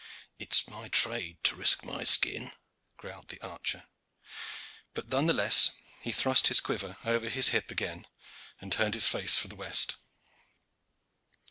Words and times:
"It 0.39 0.51
is 0.55 0.67
my 0.67 0.87
trade 0.87 1.37
to 1.43 1.55
risk 1.55 1.85
my 1.85 2.03
skin," 2.05 2.53
growled 2.97 3.27
the 3.27 3.39
archer; 3.43 3.85
but 4.95 5.09
none 5.09 5.27
the 5.27 5.31
less 5.33 5.69
he 6.01 6.11
thrust 6.11 6.47
his 6.47 6.59
quiver 6.59 6.97
over 7.05 7.29
his 7.29 7.49
hip 7.49 7.69
again 7.69 8.07
and 8.59 8.71
turned 8.71 8.95
his 8.95 9.05
face 9.07 9.37
for 9.37 9.47
the 9.47 9.55
west. 9.55 9.97